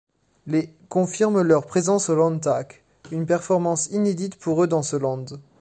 Les 0.47 0.73
confirment 0.89 1.43
leur 1.43 1.67
présence 1.67 2.09
au 2.09 2.15
Landtag, 2.15 2.81
une 3.11 3.27
performance 3.27 3.85
inédite 3.91 4.35
pour 4.35 4.63
eux 4.63 4.67
dans 4.67 4.81
ce 4.81 4.95
Land. 4.95 5.25